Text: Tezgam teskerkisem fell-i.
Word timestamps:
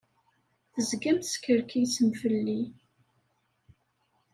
Tezgam 0.73 1.17
teskerkisem 1.19 2.09
fell-i. 2.21 2.61